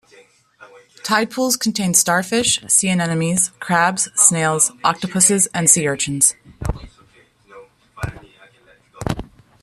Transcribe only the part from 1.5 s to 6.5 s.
contain starfish, sea anemones, crabs, snails, octopuses and sea urchins.